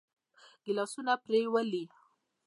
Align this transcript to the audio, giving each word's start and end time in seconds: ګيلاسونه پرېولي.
ګيلاسونه 0.63 1.13
پرېولي. 1.25 1.83